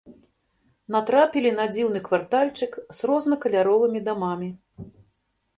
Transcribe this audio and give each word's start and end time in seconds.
Натрапілі 0.95 1.51
на 1.59 1.65
дзіўны 1.75 2.01
квартальчык 2.07 2.71
з 3.01 3.11
рознакаляровымі 3.13 3.99
дамамі. 4.09 4.49